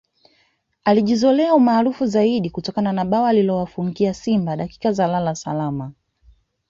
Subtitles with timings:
[0.85, 5.91] Alijizolea umaarufu zaidi kutokana na bao alilowafungia Simba dakika za lala salama